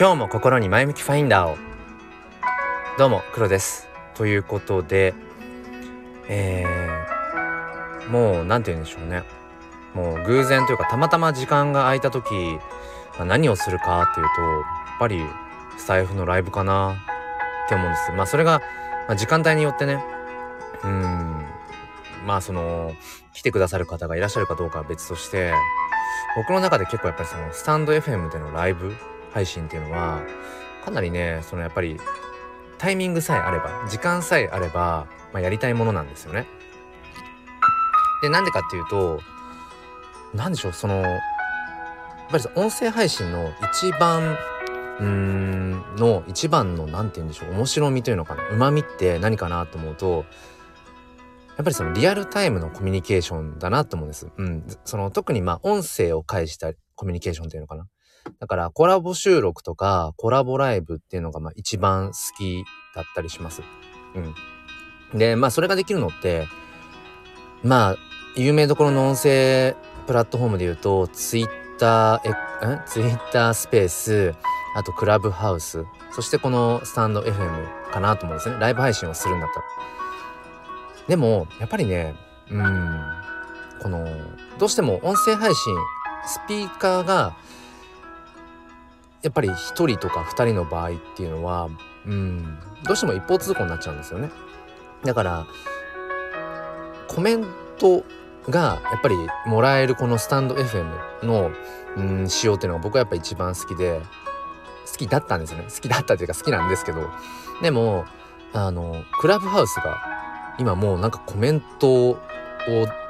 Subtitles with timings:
[0.00, 1.58] 今日も心に前向きファインダーを。
[2.96, 3.86] どうも黒です。
[4.14, 5.12] ということで
[6.26, 9.24] えー、もう何て言うんでしょうね。
[9.92, 12.32] もう偶然というかたまたま時間が空いた時、
[13.18, 14.62] まあ、何をするかっていうとやっ
[14.98, 15.22] ぱり
[15.76, 16.94] スタイフのライブかな
[17.66, 18.10] って思うんです。
[18.12, 18.62] まあそれが、
[19.06, 20.02] まあ、時間帯によってね。
[20.82, 21.44] うん。
[22.26, 22.94] まあその
[23.34, 25.52] 来てくださる方がいらっしゃるかどうかは別として
[26.36, 28.96] 僕の中で結構やっぱりそのスタンド FM でのライブ
[29.32, 30.22] 配信っていうのは
[30.84, 31.98] かなりねそのやっぱり
[32.78, 36.46] タイミングさえあれば時間さえあれば、まあ、やりたいものなんですよね。
[38.22, 39.20] でなんでかっていうと
[40.34, 41.20] 何でしょうそのやっ
[42.30, 44.36] ぱり音声配信の一番
[44.98, 50.24] うーんの一番の何て言うんでしょう面白みというのかなうまみって何かなと思うと
[51.60, 54.28] やっぱりそのリアルタイムのコミュニケーションだなと思うんです。
[54.34, 54.64] うん。
[54.86, 57.86] その特にまあ音声を介したコミュニケーションっていうのかな。
[58.38, 62.64] だからコラボ収録とかコラボライブっていうのがまあ一番好き
[62.94, 63.62] だったりします。
[64.14, 65.18] うん。
[65.18, 66.46] で、まあそれができるのって、
[67.62, 67.96] まあ
[68.36, 72.20] 有名どころの音声プラットフォームで言うと、ツイッター、
[72.62, 74.34] え、んツイッタースペース、
[74.76, 78.56] あとクラブハウス、そしてこのスタンド FM かなと思うんですね。
[78.58, 79.90] ライブ配信をするんだったら。
[81.10, 82.14] でもやっぱりね
[82.50, 83.00] うん
[83.82, 84.06] この
[84.58, 85.74] どうしても音声配信
[86.24, 87.36] スピーカーが
[89.22, 91.68] やっぱり1人とか2人の場合っていうのは
[92.06, 94.30] うんどうしても一方通行になっちゃうんですよね。
[95.04, 95.46] だから
[97.08, 97.44] コメン
[97.78, 98.04] ト
[98.48, 101.50] がやっぱりもらえるこのスタンド FM の
[101.96, 104.00] うん仕様っていうのが僕はやっぱ一番好きで
[104.90, 107.08] 好きだったんですよね好きだったっていうか好きなんですけど
[107.62, 108.04] でも
[108.52, 110.00] あのクラブハウスが
[110.58, 112.18] 今もうなんかコメントを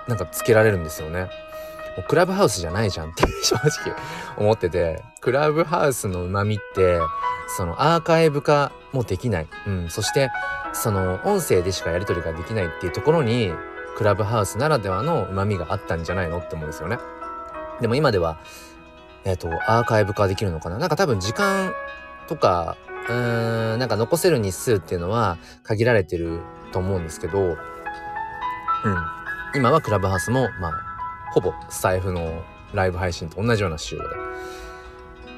[0.09, 1.29] なんかつけられるんですよね。
[1.97, 3.97] もうクラブハウスじゃないじゃんって 正直
[4.37, 7.01] 思ってて、クラブハウスの旨味って、
[7.57, 9.49] そのアーカイブ化もできない。
[9.67, 9.91] うん。
[9.91, 10.31] そして、
[10.73, 13.53] その音声でしかやり取りができないっていうところに、
[13.97, 16.99] クラブハウスならではの旨味があったんじゃないのって思うんですよね。
[17.81, 18.39] でも今では、
[19.25, 20.79] えっ、ー、と、アーカイブ化できるのかな？
[20.79, 21.75] なんか多分時間
[22.29, 22.77] とか、
[23.09, 26.41] うーん、なんか残せる日数っていうのは限られてる
[26.73, 27.57] と思うんですけど、うん。
[29.55, 30.90] 今はクラブハウスも、まあ、
[31.33, 32.43] ほぼスタイフの
[32.73, 34.03] ライブ配信と同じような仕様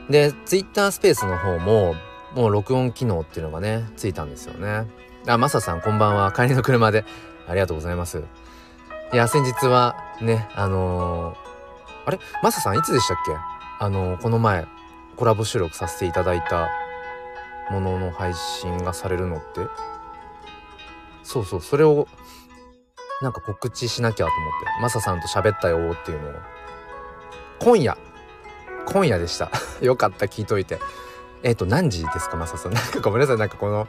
[0.08, 0.30] で。
[0.30, 1.94] で、ツイッタースペースの方も、
[2.34, 4.86] もう録音機能っていうのがね、ついたんですよね。
[5.26, 6.32] あ、マサさんこんばんは。
[6.32, 7.04] 帰りの車で。
[7.47, 8.22] ありがとうございます。
[9.12, 12.19] いや、先日はね、あのー、あれ？
[12.42, 13.32] マサさんいつでしたっけ？
[13.81, 14.66] あのー、この前、
[15.16, 16.69] コラボ収録させていただいた
[17.70, 19.69] ものの配信がされるのって
[21.22, 22.08] そうそうそれを
[23.22, 24.83] なんか告知しなきゃと思って。
[24.83, 26.33] マサさんと喋ったよっていうのを。
[27.60, 27.97] 今夜。
[28.87, 29.50] 今夜でした。
[29.81, 30.81] よかった聞いといて。
[31.43, 32.72] えっ、ー、と何時ですかマサさん。
[32.72, 33.37] なんかごめんなさい。
[33.37, 33.87] なんかこの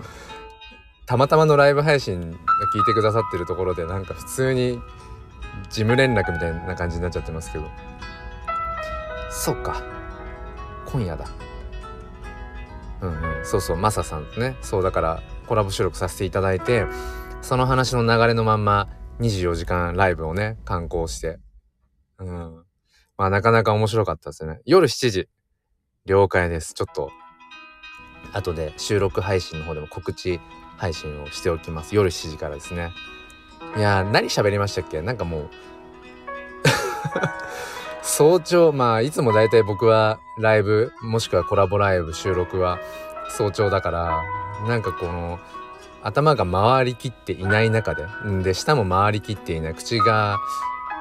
[1.06, 4.82] たまたまのライブ配信聞いてくださってるところでなんか普通に
[5.70, 7.66] 事務連絡みたいな感じになっちゃってますけど。
[9.30, 9.82] そうか。
[10.86, 11.26] 今夜だ。
[13.02, 13.46] うんうん。
[13.46, 13.78] そうそう。
[13.78, 14.56] マサさんね。
[14.62, 16.86] そうだからコラボ収録させていただいて
[17.42, 18.88] その話の流れのまんま
[19.20, 21.40] 24時間ライブをね、観光して。
[22.20, 22.64] うん。
[23.18, 24.60] まあなかなか面白かったですね。
[24.66, 25.30] 夜7時。
[26.06, 26.74] 了解です。
[26.74, 27.12] ちょっと、
[28.34, 30.40] 後で収録配信の方でも告知
[30.78, 31.96] 配信をしておきます。
[31.96, 32.92] 夜7時からですね。
[33.78, 35.02] いやー、何喋りましたっけ？
[35.02, 35.50] なんかもう
[38.02, 42.80] 早朝、まあ、いつも大体僕はライブ、もしくはコラボライブ収録は
[43.30, 44.24] 早朝だから、
[44.68, 45.40] なんかこの、
[46.04, 50.40] 頭が回りきっていない中で、んで、舌も回りきっていない、口が、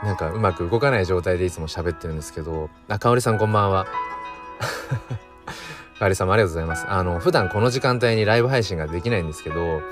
[0.04, 3.86] なんかうまく動かない状態でいつも喋ってるんですけど、あ、かさんこんばんは。
[5.98, 6.86] かおりさんもありがとうございます。
[6.88, 9.82] あの、普段この時間帯にライブ配信ができないんですけど、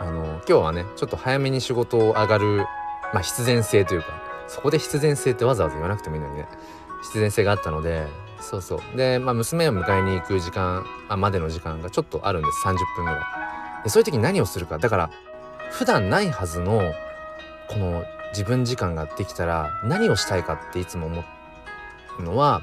[0.00, 2.66] あの、今日はね、ちょっと早めに仕事を上がる、
[3.12, 4.08] まあ、必然性というか、
[4.46, 6.48] そこで必然性ってわざわざ言わなくてもいいのにね、
[7.02, 8.06] 必然性があったので、
[8.40, 8.96] そうそう。
[8.96, 12.66] で、まあ、娘を迎えに行く時間、あまでの時間がちょっとあるんです。
[12.66, 13.20] 30分ぐらい。
[13.84, 14.78] でそういう時に何をするか。
[14.78, 15.10] だから
[15.70, 16.92] 普段ないはずの
[17.68, 21.24] この自分時間ができたら何をしたいかっていつも思
[22.18, 22.62] うのは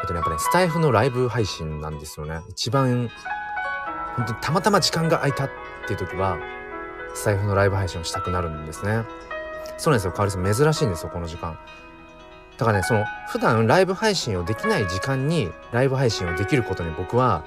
[0.00, 2.40] えっとねやっぱねスタイフのライブ配信なんですよね。
[2.48, 3.08] 一番
[4.16, 5.50] 本当にたまたま時間が空いたっ
[5.86, 6.38] ていう時は
[7.14, 9.04] スタイフのライブ配信をしたくなるんですね。
[9.78, 10.12] そうなんですよ。
[10.12, 11.58] かわりさん珍しいんですよこの時間。
[12.58, 17.42] だからねその普段ライブ配信をできない時間にライブ配信をできることに僕は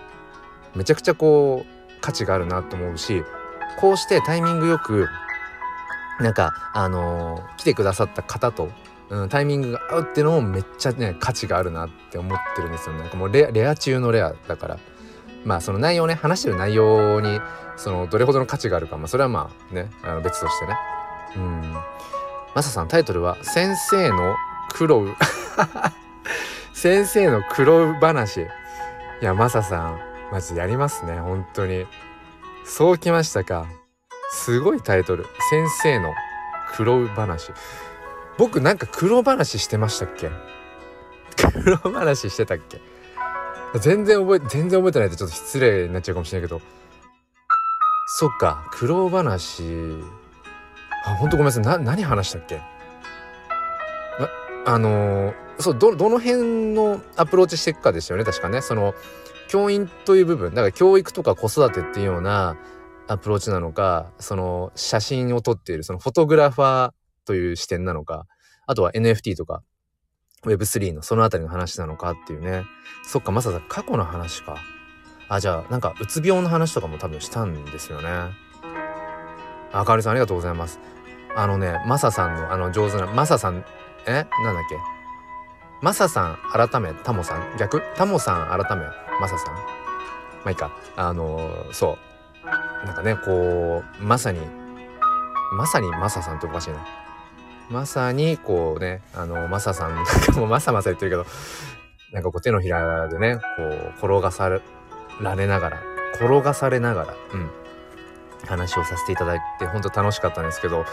[0.74, 1.73] めちゃくちゃこう
[2.04, 3.24] 価値があるなと思うし
[3.80, 5.08] こうしてタイミングよく
[6.20, 8.70] なんかあのー、来てくださった方と、
[9.10, 13.02] うん、タイミングが合うっていうのもめっちゃね価値があるなって思ってるんですよね。
[13.02, 14.80] なんかもうレア中のレアだから。
[15.44, 17.42] まあその内容ね話してる内容に
[17.76, 18.98] そのどれほどの価値があるか。
[18.98, 20.78] まあそれはまあねあの別としてね。
[21.36, 21.74] うん。
[22.54, 24.36] マサさんタイトルは「先生の
[24.72, 25.08] 苦労」
[26.74, 28.42] 先生の苦労話。
[28.42, 28.46] い
[29.26, 30.13] やマサさん。
[30.34, 31.86] マジやりますね本当に。
[32.66, 33.68] そうきましたか。
[34.32, 36.12] すごいタイトル「先生の
[36.76, 37.52] 苦労話」
[38.40, 40.32] 僕なんか苦労話してましたっけ。
[41.38, 42.82] 苦労話してたっけ。
[43.80, 46.60] 全然覚え全然覚えてないとちょっと失礼になっちゃうかもしれないけど。
[48.08, 49.62] そっか苦労話。
[51.06, 51.64] あ本当ごめんなさい。
[51.64, 52.60] な何話したっけ。
[54.66, 58.64] あのー、そうどどの辺のアプローチしていくかですよね確かね。
[58.64, 58.96] その
[59.48, 62.58] 教員という部分だから教育とか子育てっていうような
[63.08, 66.92] アプローチなのかその写真を撮っているそのフォトグラファー
[67.26, 68.26] という視点なのか
[68.66, 69.62] あとは NFT とか
[70.46, 72.66] Web3 のそのあたりの話なのかっていうね。
[73.06, 74.58] そっかまさか過去の話か。
[75.30, 78.10] あじゃあなんかうつ病の話とかも多分したんですよね。
[79.72, 80.80] あかりさんありがとうございます。
[81.36, 83.64] あのねマサさんのあの上手なマサさん
[84.06, 84.12] え？
[84.12, 84.20] な
[84.52, 84.76] んだっけ？
[85.82, 87.82] マサさん改めタモさん逆？
[87.96, 88.84] タモさん改め。
[89.20, 89.54] マサさん？
[89.56, 89.62] ま
[90.46, 90.72] あいいか。
[90.96, 91.40] あの、
[91.72, 91.98] そ
[92.44, 92.86] う。
[92.86, 94.42] なんかねこうまさに
[95.54, 96.86] まさにマサさんっておかしいな。
[97.70, 101.26] まさにこうねあのマサさんなんかもうマサマサ言ってるけど
[102.12, 104.62] なんかこう手のひらでねこう転がされ
[105.22, 105.82] られながら
[106.16, 107.50] 転がされながらうん。
[108.46, 110.84] 話をさせていただいて本当楽しかったんですけど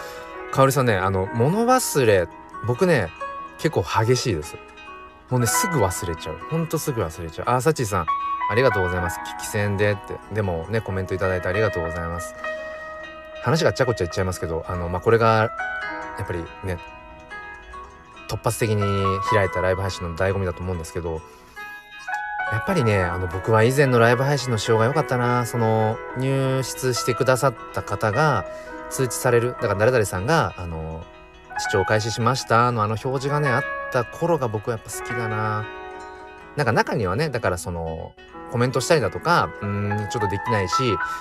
[0.52, 2.28] かおりさんねあの物忘れ
[2.64, 3.08] 僕ね
[3.58, 4.56] 結構激しいです。
[5.30, 6.38] もうねすぐ忘れちゃう。
[6.50, 7.50] ほんとすぐ忘れちゃう。
[7.50, 8.06] あさちさん
[8.50, 9.20] ありがとうございます。
[9.38, 10.18] 聞き戦でって。
[10.34, 12.34] でもねコメントいただいてありがとうございます。
[13.42, 15.50] 話がちゃこちゃいっちゃいますけどあのまあこれが
[16.18, 16.78] やっぱりね
[18.28, 18.82] 突発的に
[19.30, 21.22] 開いたライブ配信の醍醐味だと思うんですけど
[22.52, 25.46] やっぱりねあの僕は以前のライブ配信の仕様が良かったな。
[25.46, 28.44] その入室してくださった方が
[28.90, 29.52] 通知される。
[29.52, 31.04] だから誰々さんがあの
[31.60, 33.62] 視聴開始しましたのあの表示がねあっ
[33.92, 35.66] た頃が僕はやっぱ好きだな。
[36.56, 38.12] なんか中にはねだからその
[38.50, 40.74] コメントしたりだとかうんちょっとできないし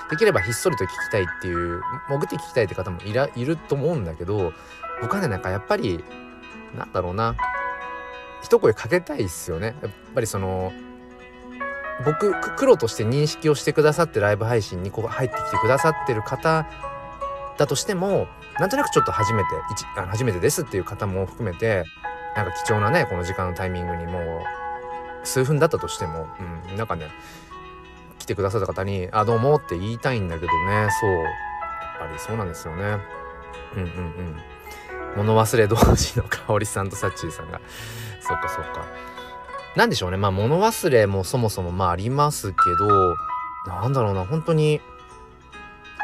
[0.10, 4.54] できればひっそりと聞きたいっていう潜って聞きたいって方もいらいると思うんだけど
[5.02, 6.04] 僕はねなんかやっぱり
[6.76, 7.36] なんだろうな。
[8.42, 9.76] 一声かけたいっすよね。
[9.82, 10.72] やっぱりその
[12.06, 16.66] 僕黒として認識をしてくださってライブ配信にこう入ってきてくださってる方
[17.60, 18.28] だとしても
[18.58, 19.50] なんとなくちょっと初めて
[19.98, 21.84] あ初めてですっていう方も含めて
[22.36, 24.24] なんか貴重なねこの時間のタイミングにもう
[25.24, 26.28] 数分だったとしても、
[26.70, 27.10] うん、なんかね
[28.18, 31.12] 来てくださった方に「あどうも」って言いたいんだけどねそう。
[32.00, 32.84] やっぱりそうなんですよね。
[33.76, 33.88] うんうん
[35.18, 35.28] うん。
[35.28, 37.60] 物忘れ同士の香織さんとサッチーさんが。
[38.22, 38.86] そっかそっか。
[39.76, 40.18] なんでしょうね。
[40.18, 43.16] まあ物忘れもそもそもまあありますけど
[43.68, 44.26] なんだろうな。
[44.26, 44.82] 本当に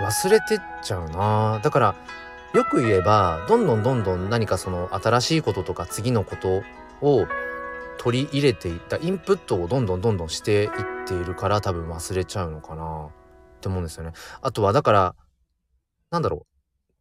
[0.01, 1.95] 忘れてっちゃうなだから
[2.53, 6.63] よく言えばどんどんどんどん何かその新しいこととか次のこと
[7.01, 7.27] を
[7.97, 10.69] 取り入れていったインプットをどんどんどんどんしていっ
[11.05, 14.11] ているから多分忘れちゃうのかなって思うんですよね。
[14.41, 15.15] あとはだから
[16.11, 16.45] なんだろう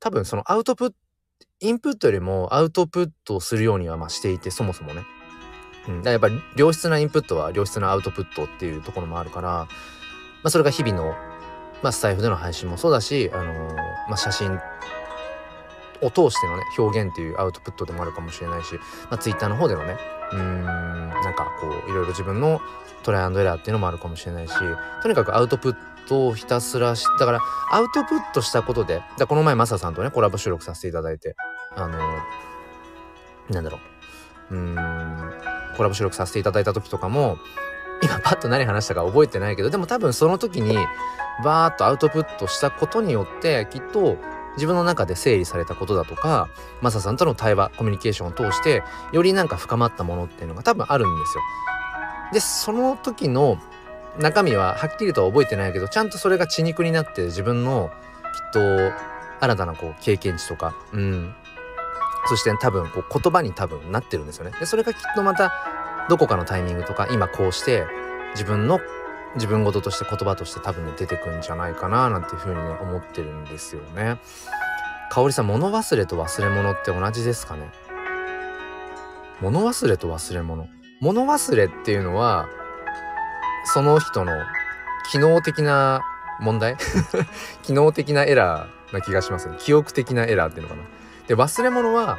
[0.00, 0.94] 多分そのアウトプット
[1.60, 5.02] インプットよりもアウトプットをするようにはましていてそもそもね。
[5.88, 9.68] うん、だやっぱり良質なインプットは良質なアウトプットっていうところもあるから、ま
[10.44, 11.14] あ、それが日々の、
[11.84, 13.74] まあ、スタイフでの配信もそうだし、あのー、
[14.08, 14.58] まあ、写真
[16.00, 18.74] を通してのね表現っていうアウトプットでもあるかもしれないし、
[19.10, 19.98] まあ、Twitter の方でのね
[20.32, 22.62] うーんなんかこういろいろ自分の
[23.02, 24.54] トライアンドエラーっていうのもあるかもしれないし
[25.02, 25.76] とにかくアウトプッ
[26.08, 31.36] トをひたすらしだからアウトプットしたことでだこの前マサさんとねコラボ収録させていただいて
[31.76, 31.98] あの
[33.50, 33.78] なんだろ
[34.50, 37.36] ううーんコラボ収録させていただいた時とかも
[38.02, 40.76] 今パッと何話したか覚えてないけどでも多分その時に
[41.42, 44.18] バーッとアウトプットしたことによってきっと
[44.56, 46.48] 自分の中で整理されたことだとか
[46.80, 48.82] マサさんとの対話コミュニケーションを通して
[49.12, 51.42] よりなんか深まったものっていうのが多分あるんですよ。
[52.32, 53.58] でその時の
[54.18, 57.90] 中身ははっきりとは覚えてないけどちゃんとそれが血肉になって自分の
[58.34, 58.92] きっと
[59.40, 61.34] 新たなこう経験値とか、うん、
[62.26, 64.52] そして多分こう言葉に多分なってるんですよね。
[64.58, 65.52] でそれがきっとまた
[66.08, 67.86] どこかのタイミングとか今こうして
[68.32, 68.80] 自分の
[69.34, 74.18] 自分事として言葉として多分ね出てくんじゃないかななんていうふうにね思ってるんですよね。
[75.10, 77.68] 香織さん物忘れと忘れ物って同じですかね？
[79.40, 80.68] 物忘れと忘れ物。
[81.00, 82.48] 物忘れっていうのは
[83.66, 84.32] その人の
[85.10, 86.02] 機能的な
[86.40, 86.76] 問題？
[87.62, 89.56] 機能的なエラーな気がしますね。
[89.58, 90.82] 記憶的なエラーっていうのかな。
[91.26, 92.18] で忘れ物は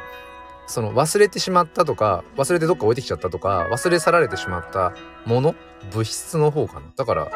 [0.66, 4.94] その忘れてしまったとか忘れてどっか置いてきちゃったとか忘れ去られてしまった
[5.24, 5.54] もの？
[5.92, 6.86] 物質の方かな？
[6.96, 7.30] だから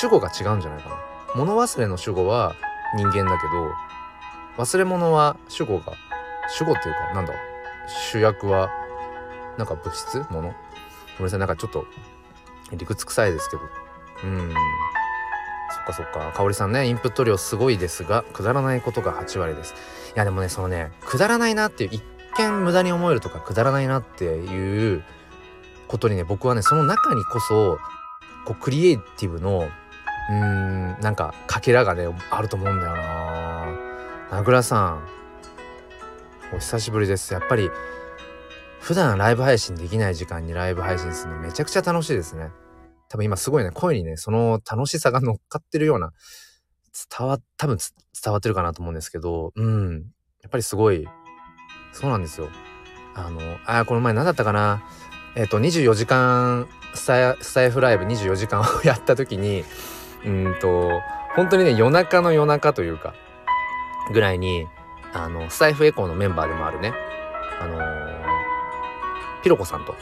[0.00, 0.96] 主語が違うんじゃないかな。
[1.36, 2.54] 物忘れの主語は
[2.96, 3.70] 人間だけど
[4.56, 5.92] 忘れ物は主語が
[6.48, 7.32] 主語っていうかなんだ？
[8.10, 8.70] 主役は
[9.58, 10.18] なんか物質？
[10.30, 10.54] もの？
[11.18, 11.86] ごめんなさいなんかちょっと
[12.72, 13.62] 理屈臭いですけど。
[14.24, 14.54] うん。
[15.70, 16.32] そっかそっか。
[16.34, 19.74] 香織さんねインプット量すごいですがくだらないことが8割です。
[20.14, 22.00] いやでもねそのねくだらないなっていう
[22.38, 25.04] 見無駄に思えるとかくだらないなっていう
[25.88, 27.78] ことにね僕はねその中にこそ
[28.44, 29.68] こうクリエイティブの
[30.30, 30.34] うー
[30.98, 33.94] んなんかかけらがねあると思うんだよな。
[34.30, 35.08] 名倉さん
[36.54, 37.32] お久しぶりです。
[37.32, 37.70] やっぱり
[38.80, 42.50] 普段ライブ配信できない時間にライブ配信するのめちゃくちゃ楽しいですね。
[43.08, 46.12] 多分今すごいね声にねその楽しさが乗っかってるような
[47.18, 47.78] 伝わ多分
[48.22, 50.04] 伝わってるかなと思うんですけどうん。
[50.42, 51.08] やっぱりすごい
[51.94, 52.48] そうなんですよ。
[53.14, 54.82] あのあこの前何だったかな？
[55.36, 59.64] えっ、と24時間スタスタイフライブ24時間を やった時に
[60.24, 61.00] うんと
[61.36, 63.14] 本当にね夜中の夜中というか
[64.12, 64.66] ぐらいに
[65.12, 66.92] あのスタイフエコーのメンバーでもあるね。
[67.60, 67.82] あのー、
[69.42, 69.94] ピロコさんと。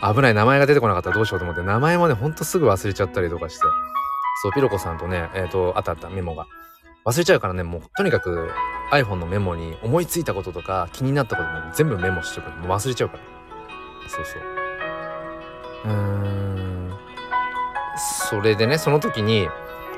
[0.00, 3.64] 危ない名前が出てこなかったらどうしようと思って名前もねほんとすぐ忘れちゃったりとかして。
[4.42, 6.46] そうピロコさんとねえっ、ー、とあったあったメモが。
[7.04, 8.50] 忘れちゃうからねもうとにかく
[8.90, 13.22] iPhone のメモに思いついたこととか気になったことも全部メモしておくもう忘れちゃうから。
[14.08, 14.42] そうそう。
[15.84, 16.92] うーん。
[18.28, 19.48] それでねその時に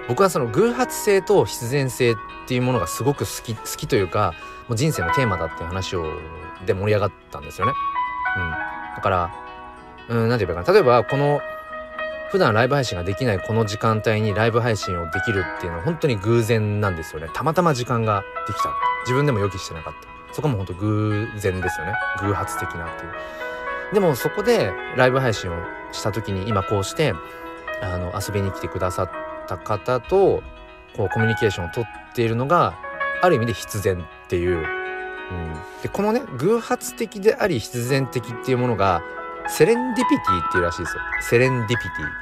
[0.08, 2.16] 僕はその偶発性と必然性っ
[2.48, 4.34] ていうものがすごく好き好きというか
[4.68, 6.04] もう人生のテーマだっていう話を
[6.66, 7.72] で盛り上がったんですよね。
[8.36, 8.50] うん、
[8.96, 9.34] だから
[10.08, 10.78] うん何て言えばいいかな。
[10.78, 11.40] 例えばこの
[12.30, 17.28] 普段ライブ配信ができないこの時間帯にライブ配信をできるっていうのは本当に偶然なんですよね。
[17.34, 18.70] たまたま時間ができた。
[19.02, 19.94] 自分でも予期してなかっ
[20.28, 20.34] た。
[20.34, 21.94] そこも本当偶然ですよね。
[22.20, 23.12] 偶発的なっていう。
[23.94, 25.56] でもそこでライブ配信を
[25.90, 27.14] した時に今こうして
[27.82, 29.10] あの遊びに来てくださっ
[29.48, 30.42] た方と
[30.96, 31.84] こうコミュニケーションをとっ
[32.14, 32.78] ているのが
[33.22, 34.64] ある意味で必然っていう、うん、
[35.82, 39.02] でこのね偶発的であり必然的っていうものが
[39.48, 41.02] セレンディピティっていうらしいですよ。
[41.22, 42.19] セレンディピティ。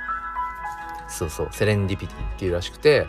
[1.08, 3.06] そうそうセレンディピティっていうらしくて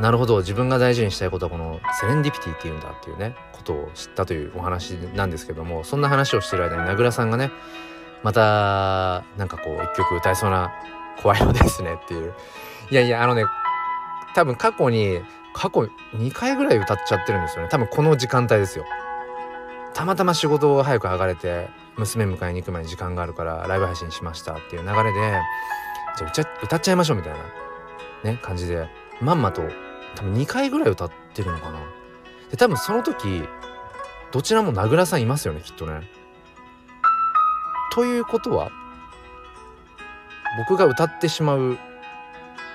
[0.00, 7.50] なるほど自分が大事にしたいことはこのセレンディピティっていうんだっていうねことを知ったというお話なんですけどもそんな話をしてる間に名倉さんがね
[8.22, 10.72] またなんかこう一曲歌いそうな
[11.22, 12.34] 怖いのですねっていう。
[12.90, 13.44] いやいやあのね
[14.34, 15.20] 多分過去に
[15.54, 17.68] 過去2回ぐらい歌っちゃってるんですよね。
[17.68, 18.84] 多分この時間帯ですよ。
[19.94, 25.40] たまたま仕事を早く上がれて娘迎えに行く前に時間があるからライブ配信しましたっていう流れで
[26.32, 28.88] じゃ歌っちゃいましょうみたいなね感じで
[29.20, 29.62] まんまと
[30.16, 31.80] 多分2回ぐらい歌ってるのかな。
[32.50, 33.44] で多分その時
[34.32, 36.08] どちらも名倉さんいますよねきっとね。
[37.92, 38.70] ということは
[40.58, 41.78] 僕が歌ってしまう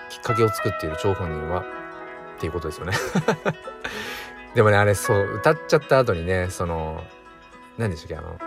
[0.09, 2.93] きっかけを作っている張本人はっていうことですよね。
[4.55, 7.03] でもねあれそう歌っちゃった後にねその
[7.77, 8.37] 何でしたっけあの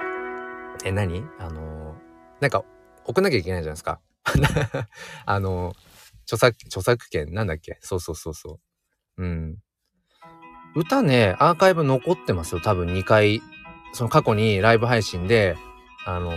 [0.85, 1.25] え何？
[1.38, 1.95] あの
[2.40, 2.64] なんか
[3.05, 4.00] 送んなきゃいけないじゃないですか。
[5.26, 5.75] あの
[6.25, 7.78] 著作著作権なんだっけ？
[7.80, 8.61] そうそうそうそ
[9.18, 9.23] う。
[9.23, 9.56] うん。
[10.75, 12.88] 歌ねアーカイブ残ってますよ多分。
[12.88, 13.42] 2回。
[13.94, 15.56] その過去にライブ配信で
[16.04, 16.30] あの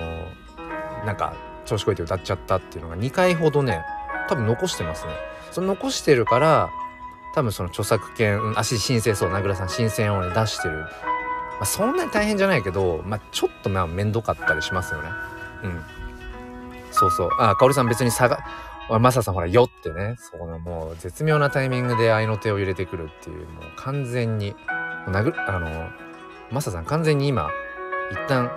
[1.05, 1.33] なんか
[1.65, 3.83] 調子こいて歌っちゃったっていうのが2回ほどね
[4.29, 5.11] 多分残してますね。
[5.51, 6.69] その残してるから
[7.35, 10.87] 多分その著作権足申請そう名倉さん申請をね出してる、ま
[11.61, 15.09] あ、そんなに大変じゃないけど、まあ、ちょっとまあ面倒かったりしますよね。
[15.63, 15.83] うん。
[16.91, 17.29] そうそう。
[17.39, 18.43] あかおりさん別に差が
[18.89, 20.15] マサさんほら「よ」ってね。
[20.17, 23.47] そうねもう絶妙なタイミングで合いの手を入れてくるっていう。
[23.47, 24.55] もう完全に
[25.07, 25.89] 殴あの
[26.51, 27.49] マサさん完全に今
[28.11, 28.51] 一旦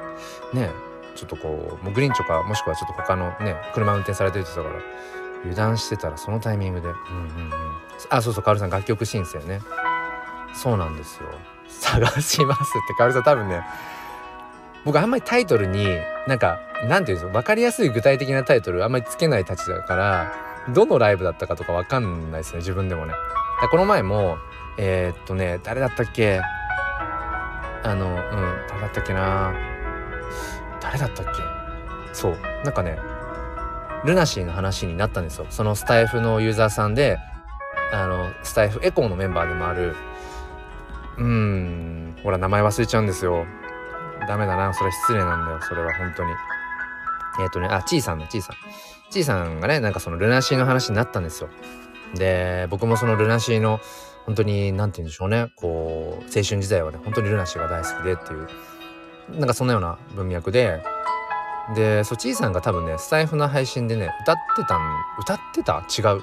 [0.52, 0.70] ね
[1.14, 4.84] ちょっとこうもうグリーンチョかもしくはちょっと他のね車運転されてるって言ったから
[5.42, 6.98] 油断してたらそのタイミングでうんうんう
[7.48, 7.52] ん。
[8.10, 9.60] あそうそうカオルさん楽曲申請ね。
[10.52, 11.28] そうなんですよ。
[11.68, 13.64] 探しますってカオルさん多分ね
[14.84, 15.86] 僕あんまりタイトルに
[16.26, 20.32] なんかなんていうんですか分かりやすい具体的なタイトルあんまりつけないたちだから
[20.72, 23.14] どのライブだったかとか分かんないですね自分でもね。
[23.70, 24.36] この前も
[24.78, 26.40] えー、っとね誰だったっけ？
[27.82, 28.14] あのうん
[28.68, 29.54] 誰だったっけな？
[30.80, 31.32] 誰だったっけ？
[32.12, 32.98] そうなんかね
[34.04, 35.46] ルナシーの話になったんですよ。
[35.50, 37.18] そのスタイフのユーザーさんで
[37.92, 39.94] あのスタイフエコーのメンバーでもある
[41.16, 43.46] うんほら名前忘れちゃうんですよ。
[44.26, 44.72] ダメだな。
[44.74, 45.60] それは失礼なんだよ。
[45.62, 46.30] それは本当に。
[47.40, 48.56] えっ、ー、とねあちいさんのちいさん。
[49.10, 51.48] ちいさんがねなんかそのルナシーの話になったんですよ。
[52.14, 53.80] で僕もそのルナシーの
[54.26, 55.52] 本当に何て言うんでしょうね。
[55.56, 60.82] こう青春時代はね本当にルナシーが大好きでっていうなんかそんなような文脈で。
[61.74, 64.80] でそちいさんが多分ねスタイフの配信でね歌ってたん
[65.18, 65.82] 歌ってた？
[65.88, 66.22] 違う。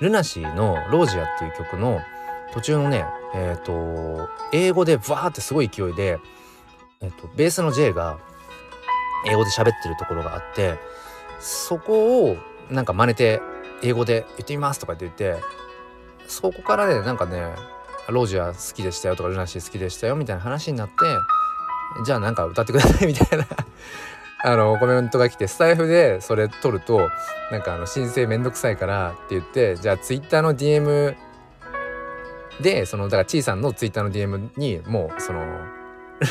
[0.00, 2.02] ルナシーの「ロージア」っていう曲の
[2.52, 6.18] 途中のねえっ、ー、と英語でバーってすごい勢いで、
[7.02, 8.18] えーと、ベースの J が
[9.26, 10.78] 英語で喋ってるところがあって
[11.40, 12.36] そこを
[12.70, 13.40] なんか真似て
[13.82, 15.42] 英語で言ってみますとかって言って
[16.26, 17.42] そこからねなんかね
[18.08, 20.94] ロージア好きでしたよとかルナシー好きでしたよみたいな話になって
[22.04, 23.46] じゃあなんか歌ってくださいみたいな
[24.44, 27.08] あのコメントが来てスタイフでそれ取ると
[27.50, 31.14] なんかあの申請めんどくさいからって言ってじゃあツイッターの DM
[32.60, 35.44] でそのだからちいさんのツイッターの DM にもうその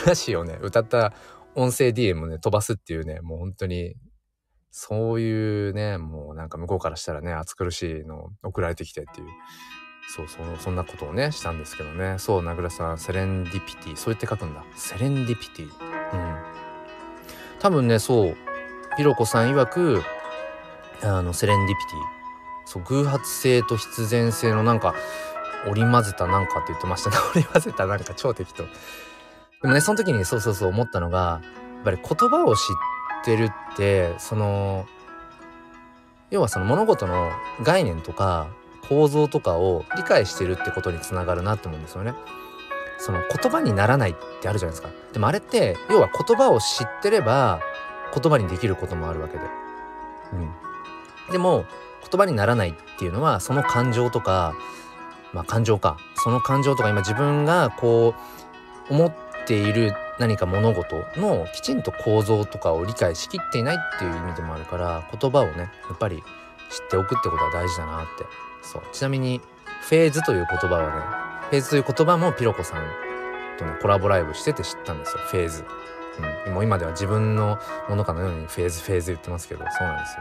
[0.05, 1.13] ラシをね歌った
[1.55, 3.95] 音声 DM をね飛ばすっていうねもう本当に
[4.71, 9.27] そういうねもうなんか向こうからしたらね暑苦しいの送られてきてっていう
[10.13, 12.17] そうそうそんなことをねしたんですけどね。
[12.19, 14.63] そう名倉さんセレンディピティそうやって書くんだ。
[14.75, 15.65] セレンディピティ。
[15.65, 15.71] うん。
[17.59, 18.37] 多分ねそう
[18.97, 20.01] ひろこさん曰く
[21.01, 22.21] あのセレンディピティ。
[22.65, 24.95] そう偶発性と必然性のなんか
[25.65, 27.17] 織り交ぜたなんかって言ってましたね。
[27.35, 28.65] 織り交ぜたなんか超適当。
[29.61, 31.41] でもねその時にそうそうそう思ったのが
[31.75, 32.63] やっぱり言葉を知っ
[33.25, 34.85] てるってその
[36.29, 37.31] 要はその物事の
[37.63, 38.49] 概念とか
[38.87, 42.13] 構造とかを理解してるってことにつながるなって思うんですよね。
[42.97, 44.89] その言葉にならないってあるじゃないですか。
[45.11, 47.61] でもあれって要は言葉を知ってれば
[48.13, 49.43] 言葉にできることもあるわけで。
[50.33, 50.51] うん。
[51.31, 51.65] でも
[52.09, 54.53] 言葉にならないっていうのはその感情とか
[55.33, 58.13] まあ感情かその感情とか今自分がこ
[58.89, 66.23] う思ってている何か物事のきちんと構造とかを理解しきっていないっていう意味でもあるから言葉をねやっぱり
[66.69, 68.25] 知っておくってことは大事だなって。
[68.61, 68.83] そう。
[68.93, 69.41] ちなみに
[69.89, 72.83] フェーズという言葉はねフェーズという言葉もピロコさん
[73.57, 75.17] とねコラボライブしてて知ったんですよ。
[75.25, 75.65] フェーズ。
[76.47, 80.17] うん、もう今では自分のものかのようにフェーズフェーズ言ってますけどそうなんです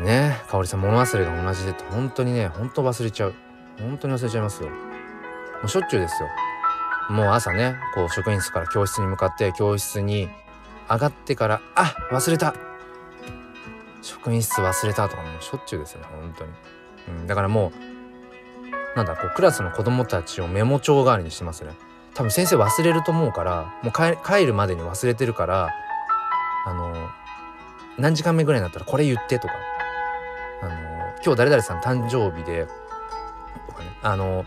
[0.00, 0.04] よ。
[0.04, 0.36] ね。
[0.48, 3.34] 香織さん物忘れが同じでって本当にね本当忘れちゃう。
[3.78, 4.68] 本当に忘れちゃいますよ。
[4.68, 4.76] も
[5.64, 6.28] うしょっちゅうですよ。
[7.10, 10.28] もう朝ねこう職員室から教室に向かって教室に
[10.88, 12.54] 上がってからあ忘れた。
[14.02, 16.50] 職員室忘れたとかもうしょっちゅうですよね本当に、
[17.20, 17.72] うん、だからも
[18.94, 21.70] うなんだこうクラスの子供たちをメモ帳代わりにしてますね。
[22.14, 25.70] 多分先生忘れると思うからもう帰るまでに忘れてるから
[26.66, 27.08] あの
[27.96, 29.54] 何時間目ぐらいになったらこれ言ってとか。
[30.62, 30.72] あの
[31.24, 32.66] 今日誰々さん誕生日で
[33.66, 33.90] とかね。
[34.02, 34.44] あの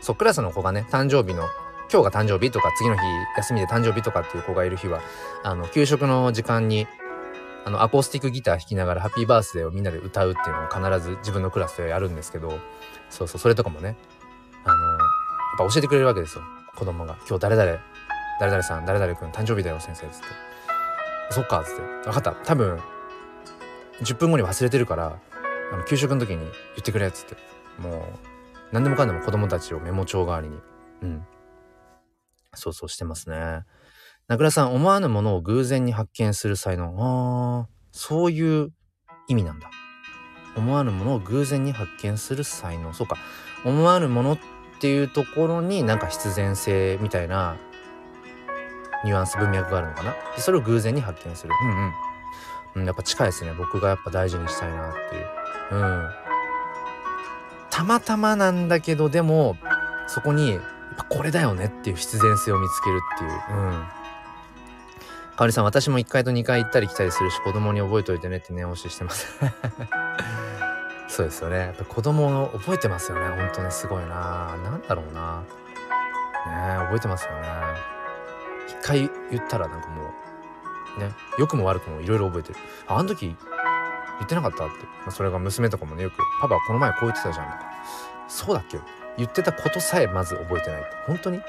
[0.00, 1.48] そうクラスの子がね誕生日の
[1.92, 3.02] 今日が誕生日とか次の日
[3.36, 5.00] 休みで誕生日とかっていう子がいる日は
[5.42, 6.86] あの給食の時間に
[7.64, 12.58] あのアコースティックギター弾きながらハッピーバースデーをみんなで歌うっていうのを必ず自分のクラスでやるんですけど
[13.10, 13.96] そうそうそれとかもね
[14.64, 14.98] あのやっ
[15.58, 16.44] ぱ教えてくれるわけですよ。
[16.76, 17.78] 子供が今日誰々
[18.38, 20.26] 誰々さん誰々君誕生日だよ先生っつって。
[21.30, 21.82] そっかっつって。
[22.04, 22.32] 分かった。
[22.32, 22.78] 多分
[24.00, 25.18] 10分後に忘れてるから
[25.72, 26.48] あの給食の時に言
[26.80, 27.36] ってくれっつって。
[27.80, 28.02] もう
[28.72, 30.60] 何でもかんでも子供たちをメモ帳代わりに。
[31.02, 31.26] うん。
[32.54, 33.64] そうそうしてますね。
[34.28, 36.94] 名倉さん思わぬものを偶然に発見する才能。
[36.98, 38.72] ああそういう
[39.28, 39.70] 意味なんだ。
[40.56, 42.92] 思わぬものを偶然に発見する才能。
[42.92, 43.16] そうか。
[43.64, 44.38] 思わぬものっ
[44.80, 47.56] ていうところになんか必然性みたいな
[49.04, 50.14] ニュアンス文脈があるのかな。
[50.34, 51.52] でそれを偶然に発見する。
[51.62, 51.92] うんうん。
[52.76, 53.52] うん、やっぱ近いですね。
[53.56, 55.82] 僕がやっぱ大事にしたいなっていう。
[55.82, 56.08] うん。
[57.70, 59.56] たまたまなんだけどでも
[60.06, 60.58] そこに
[61.08, 63.30] これだよねっていう必然性を見つけるっていう。
[63.30, 63.84] うん。
[65.36, 69.38] かおりさん私も1回と2回行ったり来たりするし子供に覚えといてねって念押ししてます。
[71.08, 71.58] そうですよね。
[71.58, 73.26] やっぱ子供の覚えてますよね。
[73.36, 74.54] 本当にすごいな。
[74.62, 75.40] 何だろうな。
[76.46, 77.48] ね覚えてますよね。
[78.68, 80.12] 一回言ったらなんかも
[80.96, 82.58] うね良くも悪くもいろいろ覚えてる。
[82.86, 87.64] ああの時言ってなかったって、まあ、それが娘とかもねよく「パパこの前こう言ってたじゃん」とか
[88.28, 88.78] 「そうだっけ？
[89.16, 91.42] 言ってたことさえまず覚えてない」本当に、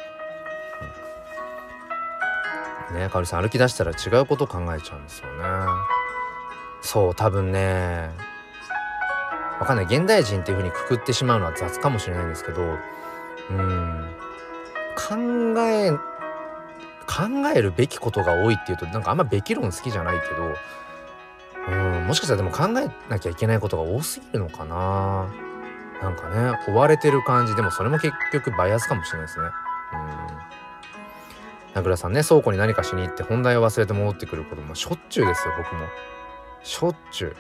[2.90, 5.44] うん、ねかおりさん歩き出したら違うこと考えちゃうんですよね。
[6.82, 8.10] そう多分ね
[9.60, 9.86] わかんない。
[9.86, 12.62] 現代人っていう風にくくってしまうのは雑かもしれないんですけど
[13.52, 14.16] うん。
[14.96, 15.16] 考
[15.62, 20.56] え考えるべきことが多いっていうとなんかあんまべき論好きじゃないけど
[21.70, 22.08] うん。
[22.08, 25.28] もしかしたらでも考えなきゃいけないことが多すぎるのかな。
[26.02, 27.56] なんかね追われてる感じ。
[27.56, 29.46] でもそれも結局バイアスかもしれないですね。
[29.46, 29.52] うん。
[31.76, 35.88] 名倉さんね倉庫に何かしに行って本題を忘れて戻ってくることもしょっちゅうですよ僕も。
[36.64, 37.36] しょっちゅう。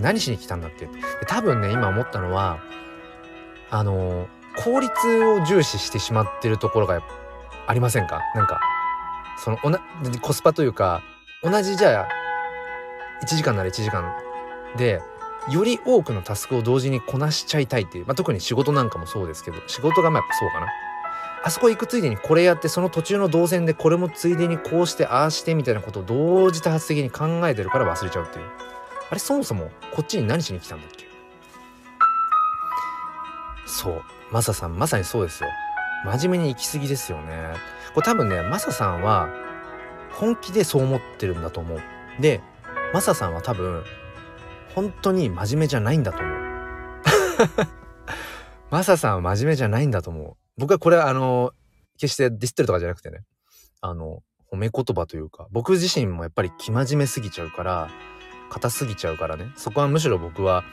[0.00, 0.88] 何しに来たんだっけ
[1.26, 2.58] 多分ね今思ったのは
[3.70, 4.26] あの
[4.64, 7.02] 効率を重視してしまってるところが
[7.66, 8.20] ありませんか？
[8.34, 8.60] なんか
[9.38, 9.80] そのおな
[10.22, 11.02] コスパというか
[11.42, 12.08] 同じじゃあ
[13.22, 14.12] 1時間なら1時間
[14.76, 15.00] で
[15.48, 20.66] より多くのタスクを同時にこなしちゃいたいっていう、まあ、特に仕事なんかもそうですけど仕事がまあやっぱそうかな。
[21.42, 28.44] あそこ行くついでにこれやってその途中の動線でこれもついでにこうしてああしてみたいなことを同時多発的に考えてるから忘れちゃうっていう。
[29.08, 31.06] あれそもそもこっちに何しに来たんだっけ？
[33.66, 34.02] そう。
[34.30, 35.48] マサさんまさにそうですよ。
[36.04, 37.54] 真面目に行き過ぎですよね。
[37.94, 39.28] これ多分ねマサさんは
[40.12, 41.80] 本気でそう思ってるんだと思う。
[42.20, 42.42] で
[42.92, 43.82] マサさんは多分
[44.74, 46.40] 本当に真面目じゃないんだと思う。
[48.70, 50.36] マサさんは真面目じゃないんだと思う。
[50.58, 51.52] 僕はこれはあの
[51.98, 53.20] 決してディスってるとかじゃなくてね。
[53.80, 57.88] あの褒め言葉というか僕自身もやっぱり生真面目すぎちゃうから
[58.50, 59.52] 硬すぎちゃうからね。
[59.56, 60.64] そこはむしろ僕は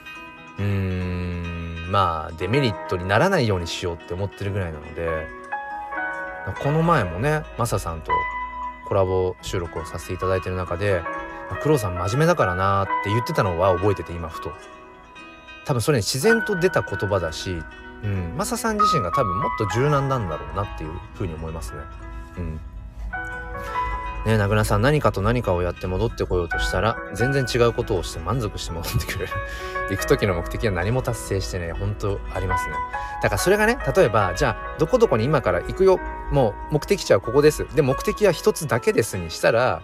[0.59, 5.27] うーんまあデメリットにならないようにしようって思ってるぐらいなので
[6.61, 8.11] この前もねマサさんと
[8.87, 11.01] コラボ収録をさせていただいてる中で
[11.55, 14.51] 「黒さん真面目だからな」って言ってたのは覚えてて今ふと。
[15.65, 17.61] 多分それに自然と出た言葉だし、
[18.01, 21.79] うん、マサさん自身が多分もっと柔軟なんだろうなっていうふうに思いますね。
[22.37, 22.59] うん。
[24.25, 29.27] ね名倉さん何かと何かをやって戻ってこようとしたら全然違うことをして満足して戻ってくる。
[29.91, 32.75] 行く時の目的は何も達成してね本当ありますね。
[33.23, 35.99] だからそれがね例えばじゃあどこどこに今から行くよ。
[36.31, 37.65] もう目的地はここです。
[37.75, 39.81] で目的は一つだけですにしたら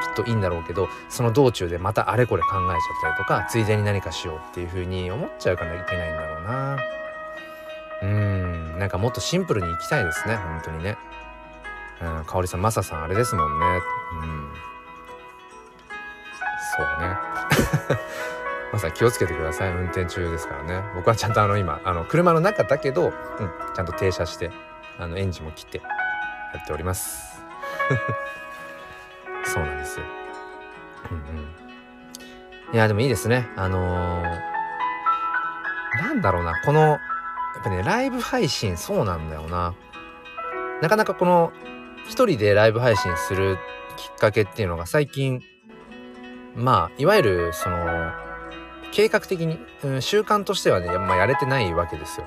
[0.00, 6.78] きっといいんだろうけどその道中でまたあれこれ考えちゃったりとかついでに何かしようっていう風に思っちゃうからいけないんだろうな。
[8.02, 8.78] うん。
[8.78, 10.36] なんかもっとシンプルに行きたいですね。
[10.36, 10.96] 本当にね。
[12.02, 13.66] うん、香織さんマサさんあれですもんね。
[13.66, 14.52] うん。
[16.76, 17.16] そうね。
[18.72, 19.72] まさ気をつけてください。
[19.72, 20.82] 運転中ですからね。
[20.94, 23.12] 僕はちゃんとあの今あの車の中だけど、うん、
[23.74, 24.50] ちゃんと停車して
[24.98, 27.42] あのエンジンも切ってやっております。
[29.52, 29.98] そうなんです
[31.10, 32.74] うんうん。
[32.74, 33.48] いやでもいいですね。
[33.56, 36.54] あのー、なんだろうな。
[36.64, 36.98] このやっ
[37.64, 39.74] ぱねライブ配信そうなんだよな。
[40.82, 41.52] なかなかこの
[42.06, 43.58] 一人でライブ配信する
[43.96, 45.42] きっかけっていうのが最近
[46.54, 47.76] まあいわゆるその
[48.92, 52.26] 計画的に、うん、習慣としてはね、まあ、やれてないわけですよ。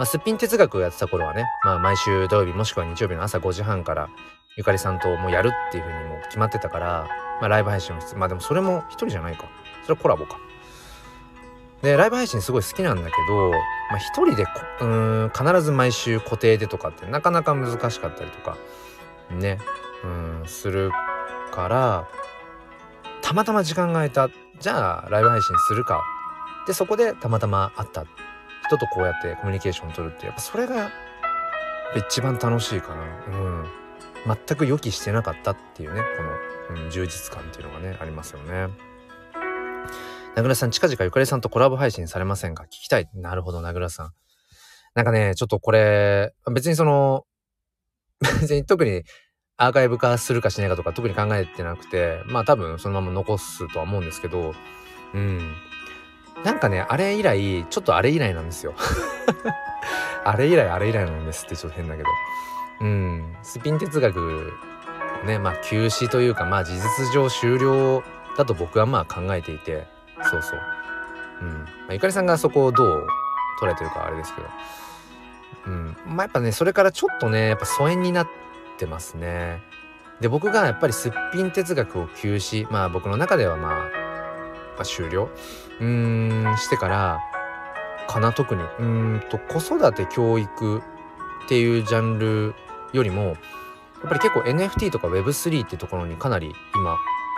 [0.00, 4.08] まあ、すっぴん哲学をやってた頃はね、まあ、毎週土曜日もしくは日曜日の朝5時半から
[4.56, 7.08] ゆかりさんともうやるっていうふうにもう決まってたから、
[7.38, 9.50] まあ、ライブ配信をまあでもそれも一人じゃないか。
[9.82, 10.40] それはコラボか。
[11.82, 13.56] でライブ配信すごい好きなんだけど、ま
[13.96, 14.46] あ、人で
[14.80, 18.56] うん必ず毎週固定でとかってなかなか難しかったりとか
[19.30, 19.58] ね
[20.02, 20.92] うんする
[21.52, 22.08] から
[23.20, 24.30] たまたま時間が空いた。
[24.60, 26.02] じゃあライブ配信するか。
[26.66, 28.06] でそこでたまたま会った。
[28.70, 30.92] 人とこうやってコミュニケーションを取るってやっぱそれが
[31.96, 33.02] 一番楽しいかな。
[33.36, 33.66] うん。
[34.46, 36.02] 全く予期してなかったっていうね
[36.68, 38.68] この、うん、充実感っていうのがねありますよね。
[40.36, 42.62] 名倉さん近々ゆかりさんとコラボ配信されませんか？
[42.64, 43.10] 聞きたい。
[43.14, 44.12] なるほど名倉さん。
[44.94, 47.24] なんかねちょっとこれ別にその
[48.40, 49.02] 別に特に
[49.56, 54.54] アーカイブ化するかしないかとか特に考えてなくて、まあ多分そのまま残すとは思うんですけど、
[55.14, 55.54] うん。
[56.44, 58.74] なんかね、あれ以来、ちょっとあれ以来なんですよ。
[60.24, 62.08] あれ以来、あれ以来なんですってちょっと変だけど。
[62.80, 63.36] うん。
[63.42, 64.52] スピン哲学
[65.24, 68.02] ね、まあ休止というか、まあ事実上終了
[68.36, 69.86] だと僕はまあ考えていて、
[70.22, 70.60] そうそう。
[71.42, 71.48] うん。
[71.48, 73.06] まあ、ゆかりさんがそこをどう
[73.60, 74.48] 捉えてるかあれですけど。
[75.66, 78.28] うん、まあやっぱねそれからちょっとねやっぱ疎遠になっ
[78.78, 79.60] てますね。
[80.20, 83.90] で僕がやっぱりすっぴん哲学を休止まあ僕の中ではまあ、
[84.80, 85.28] まあ、終了？
[85.80, 87.20] うーんしてから
[88.08, 88.62] かな特に。
[88.78, 90.82] うんと子育て教育っ
[91.48, 92.54] ていうジャンル
[92.94, 93.36] よりもやっ
[94.08, 96.92] ぱり結構 NFT とか Web3 ってところにかなり今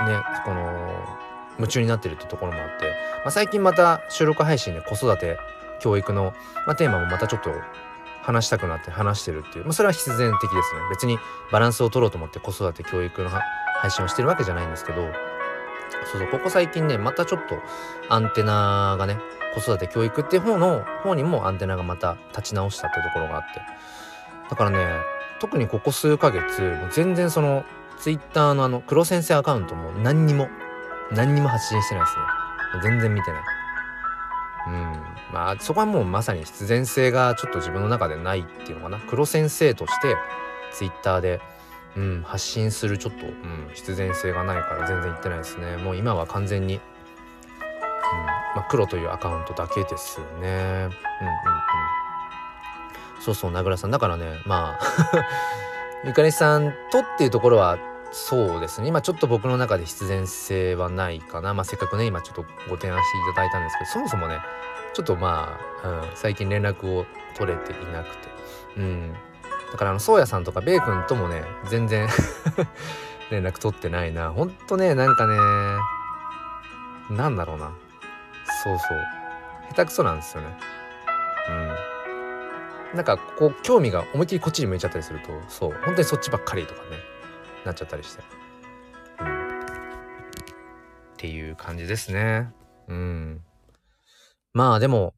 [0.08, 1.04] ねこの
[1.56, 2.86] 夢中になってるってところもあって、
[3.24, 5.36] まあ、最近また収録配信で子育て
[5.80, 6.32] 教育の、
[6.66, 7.50] まあ、テーマもまたちょっと
[8.22, 10.80] 話したくなって話してるっていう、まあ、それは必然的ですね。
[10.90, 11.18] 別に
[11.50, 13.30] バランスを取ろうと思って子育て教育の
[13.80, 15.08] 配信をしてるわけじゃないんですけど
[16.10, 17.56] そうそうここ最近ねまたちょっと
[18.08, 19.18] アンテナがね
[19.54, 23.60] 子育て教育っていう方の方にもアンテナがまた立ち直したってところがあって。
[24.50, 24.86] だからね
[25.40, 27.64] 特にここ数ヶ月もう全然その
[27.98, 30.48] ツイッターのあの黒先生アカウントも何にも
[31.12, 32.22] 何にも発信してないですね。
[32.82, 33.42] 全然見てない。
[34.68, 35.02] うん。
[35.32, 38.98] まあそこはもうまさに必然性がちょっと自分の中でないっていうのかな。
[38.98, 40.16] 黒先生として
[40.72, 41.40] ツイッターで、
[41.96, 45.76] うん、発信するちょっと、うん、必然性がないから全然言ってないですね。
[45.76, 46.80] もう今は完全に、うん
[48.56, 50.26] まあ、黒というアカウントだけですね。
[50.26, 50.90] うんうんうん。
[53.20, 53.90] そうそう名倉さん。
[53.90, 55.24] だからねまあ
[56.04, 57.78] ゆかりさんとっていうところは
[58.10, 58.88] そうですね。
[58.88, 64.38] 今ちょっと僕の中で必然性はないかな、まあ、せっかくね今ちょっとご提案していただいたんですけどそもそもね
[64.94, 68.28] ちょっとまあ、うん、最近連絡を取れていなくて。
[68.76, 69.16] うん。
[69.72, 72.06] だからあの宗谷さんとかベイ君ともね全然
[73.30, 74.30] 連絡取ってないな。
[74.30, 75.36] ほんとねなんかね
[77.16, 77.72] なんだろうな。
[78.62, 78.98] そうそう。
[79.70, 80.58] 下手くそなんですよね。
[81.48, 81.52] う
[82.94, 82.96] ん。
[82.96, 85.72] なんかこう興味が思いっきりこっちに向いちゃったりするとそう。
[85.84, 86.98] 本当にそっちばっかりとかね
[87.64, 88.22] なっちゃったりして、
[89.20, 92.52] うん、っていう感じですね。
[92.88, 93.42] うん。
[94.52, 95.14] まあでも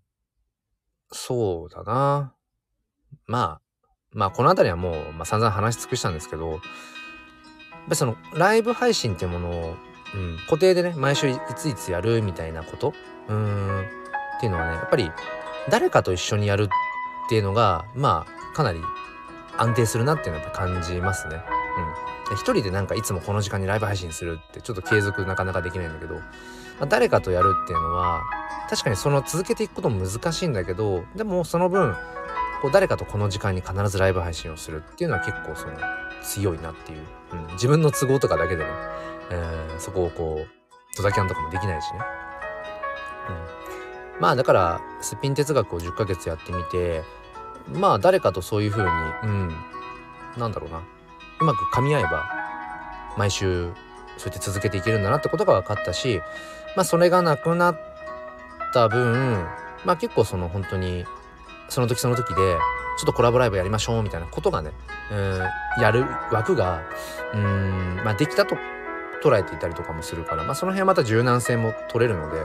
[1.10, 2.32] そうだな。
[3.26, 3.63] まあ
[4.14, 6.60] まあこの辺りはもう、まあ、散々話し尽くしたんですけどやっ
[7.90, 9.76] ぱそのライブ配信っていうものを、
[10.14, 12.94] うん、固定でね毎週いついつやるみたいなこと
[13.28, 13.80] うん
[14.38, 15.10] っていうのはねやっぱり
[15.68, 16.68] 誰かと一緒にやるっ
[17.28, 18.80] ていうのがまあかなり
[19.56, 21.40] 安定するなっていうのはやっぱ感じますね。
[22.30, 26.20] うん、一人でなんかいつもこの時間にライブ配信するってちょっと継続なかなかできないんだけど、ま
[26.80, 28.22] あ、誰かとやるっていうのは
[28.70, 31.94] 確かにその続けていくことも難しいんだけどでもその分
[32.64, 35.74] こう誰かとこの時間に必ずライブ配信をするっていうのは結構その
[36.22, 36.98] 強いなっていう、
[37.34, 38.70] うん、自分の都合とかだけでね、
[39.30, 41.98] えー、そこをこうドタキャンとかもできないしね、
[44.14, 47.02] うん、まあだからすっぴん哲学を10ヶ月やってみて
[47.70, 48.88] まあ誰かとそういう風に
[49.24, 49.54] うん。
[50.38, 50.82] なんだろうな。
[51.40, 52.24] うまく噛み合えば
[53.18, 53.74] 毎週
[54.16, 56.22] そうやって続けていけるんだなってことが分かったし
[56.76, 57.80] まあそれがなくなっ
[58.72, 59.44] た分
[59.84, 61.04] まあ結構その本当に
[61.74, 64.70] その時その時でちょっとコラボライブやりましょうみたいなことがね、
[65.10, 66.84] うん、やる枠が
[67.34, 68.56] うん、まあ、できたと
[69.24, 72.40] 捉えていたりとかもするから、まあ、その辺はまた柔軟性も取れるので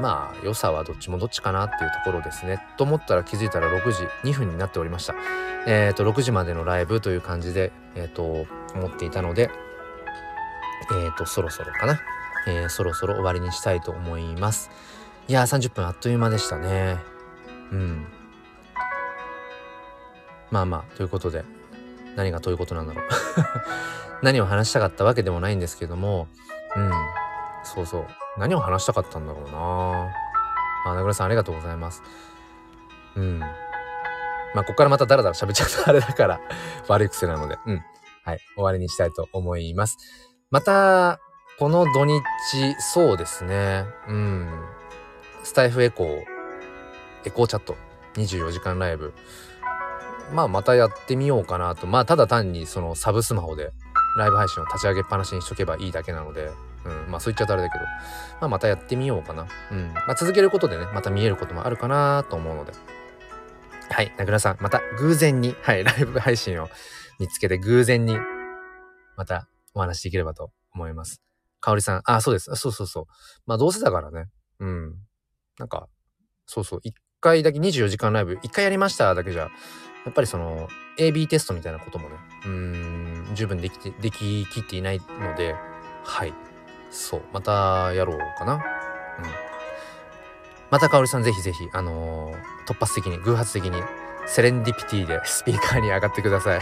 [0.00, 2.64] まあ良さはどっちもどっちかなっていうところですね。
[2.76, 5.16] と思ったら気づいたら6時2分になっておりました。
[5.66, 9.50] えっ、ー、と6時までのライブという感じでえっ、ー、と思っていたので
[10.92, 12.00] えっ、ー、とそろそろかな、
[12.46, 14.70] えー、そろそろ終わりにしたいと思います。
[15.26, 16.98] いやー30分あっという間でしたね。
[17.72, 18.06] うん。
[20.50, 21.44] まあまあということで
[22.16, 23.04] 何がということなんだろう。
[24.22, 26.26] 何を話したかったわけでもないんですけども
[26.74, 26.92] うん。
[27.62, 28.06] そうそう。
[28.38, 30.12] 何を話したかったんだろうな。
[30.86, 32.02] あ名倉さんありがとうございます。
[33.16, 33.38] うん。
[33.38, 36.40] まあここからまたダラダラ喋っちゃうとあれだから
[36.88, 37.58] 悪い癖なので。
[37.66, 37.84] うん。
[38.24, 38.40] はい。
[38.54, 39.98] 終わりにしたいと思います。
[40.50, 41.20] また
[41.58, 42.22] この土日
[42.78, 43.84] そうですね。
[44.08, 44.64] うん。
[45.42, 46.24] スタイフエコー
[47.24, 47.76] エコーチャット。
[48.14, 49.12] 24時間ライブ。
[50.32, 53.72] まあまたやってみようかなとまあただ単にそのサブスマホで
[54.16, 56.50] ライブ配信を立ち上げっぱなしにしとけばいいだけなので、
[56.84, 57.84] うん、まあそう言っちゃうとあれだけど、
[58.40, 59.46] まあまたやってみようかな。
[59.70, 59.92] うん。
[59.94, 62.72] まあ続けることでね、また見えることもあるかなと思うので。
[63.90, 66.68] はい、名倉さん、また偶然に、はい、ライブ配信を
[67.18, 68.18] 見つけて偶然に、
[69.16, 71.22] またお話しできればと思います。
[71.60, 72.54] かおりさん、あ、そうです。
[72.54, 73.04] そうそうそう。
[73.46, 74.26] まあどうせだからね。
[74.60, 74.94] うん。
[75.58, 75.88] なんか、
[76.46, 76.80] そうそう。
[76.82, 79.50] 一回だけ24時間ライブ、一回やりましただけじゃ、や
[80.10, 85.54] っぱりその AB テストみたいなこともね、うん、十分できて、でききっていないので、
[86.04, 86.32] はい。
[86.90, 87.22] そう。
[87.32, 88.54] またやろうかな。
[88.54, 88.60] うん。
[90.70, 93.82] またかおりさんぜひぜひ、あのー、突発的に、偶発的に、
[94.26, 96.60] セレンディピティでスピーカーに上がってください。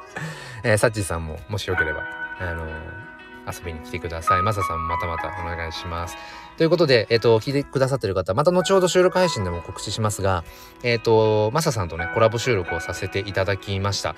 [0.64, 2.04] えー、サッチーさんも、もしよければ、
[2.38, 3.07] あのー、
[3.52, 4.42] 遊びに来てください。
[4.42, 6.16] マサさんもまたまたお願いします。
[6.56, 10.44] ということで、えっ、ー、と、聞いてくださってる方、また後ほど収録配信でも告知しますが、
[10.82, 14.16] えっ、ー、と、マサさんとね、コラボ収録をさせていただきました。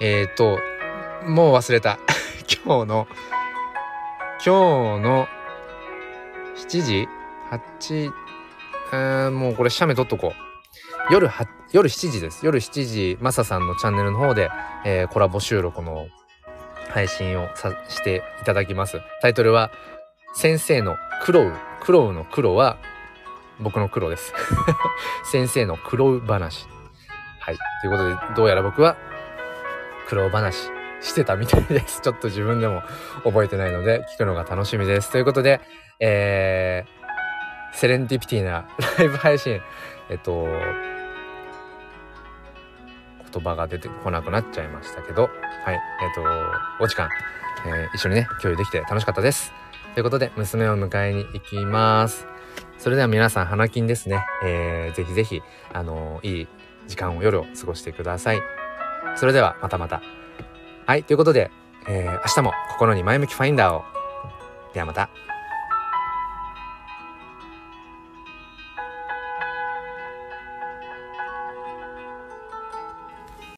[0.00, 0.58] えっ、ー、と、
[1.26, 1.98] もう忘れた。
[2.64, 3.06] 今日の、
[4.44, 5.28] 今日の
[6.56, 7.08] 7時
[7.78, 8.12] ?8、
[8.92, 10.32] えー、もうこれ写メ撮っとこ
[11.08, 11.12] う。
[11.12, 12.46] 夜は、夜7時です。
[12.46, 14.50] 夜7時、マサさんのチャンネルの方で、
[14.84, 16.06] えー、コラボ収録の
[16.90, 19.00] 配信をさしていただきます。
[19.20, 19.70] タイトルは、
[20.34, 22.78] 先生の苦労苦労の黒は
[23.60, 24.32] 僕の黒です。
[25.30, 26.68] 先生の苦労話。
[27.40, 27.56] はい。
[27.80, 28.96] ということでどうやら僕は
[30.08, 32.00] 苦労話してたみたいです。
[32.02, 32.82] ちょっと自分でも
[33.24, 35.10] 覚えてないので聞くのが楽しみです。
[35.10, 35.60] ということで
[35.98, 38.64] えー、セレンディピティな
[38.98, 39.60] ライブ配信
[40.08, 40.46] えっと
[43.32, 45.22] 言葉が出てこなくなっちゃいましたけど
[45.64, 46.22] はいえっと
[46.84, 47.08] お時間、
[47.66, 49.52] えー、一緒にね共有できて楽しかったです
[49.94, 52.26] ということで、娘を迎えに行きます。
[52.78, 54.24] それでは皆さん、花金ですね。
[54.42, 55.42] えー、ぜひぜひ、
[55.72, 56.48] あのー、いい
[56.88, 58.40] 時間を夜を過ごしてください。
[59.16, 60.00] それでは、またまた。
[60.86, 61.50] はい、ということで、
[61.86, 63.84] えー、明日も心に前向きファインダーを。
[64.72, 65.10] ではまた。